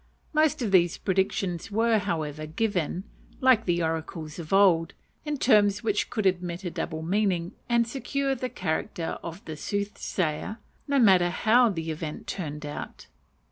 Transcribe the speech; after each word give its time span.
Most 0.33 0.63
of 0.63 0.71
these 0.71 0.97
predictions 0.97 1.69
were, 1.69 1.99
however, 1.99 2.47
given 2.47 3.03
like 3.39 3.65
the 3.65 3.83
oracles 3.83 4.39
of 4.39 4.51
old 4.51 4.95
in 5.25 5.37
terms 5.37 5.83
which 5.83 6.09
would 6.15 6.25
admit 6.25 6.63
a 6.63 6.71
double 6.71 7.03
meaning 7.03 7.51
and 7.69 7.87
secure 7.87 8.33
the 8.33 8.49
character 8.49 9.19
of 9.21 9.45
the 9.45 9.55
soothsayer, 9.55 10.57
no 10.87 10.97
matter 10.97 11.29
how 11.29 11.69
the 11.69 11.91
event 11.91 12.25
turned 12.25 12.65
out. 12.65 13.05